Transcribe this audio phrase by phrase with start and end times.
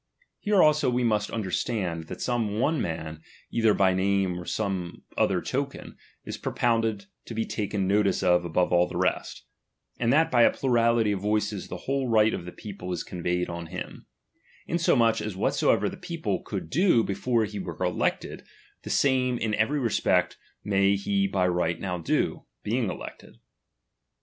[0.39, 5.43] Here also we must understand, that some ojie man, either by name or some other
[5.43, 9.45] token, is propounded to be taken notice of above all the rest;
[9.99, 13.03] and that by a plurality of voices the whole right of the peo ple is
[13.03, 14.07] conveyed on him;
[14.65, 18.43] insomuch as whatsoever the people eonld do before he were elected,
[18.81, 23.37] the same in every respect may he by right now do, being elected.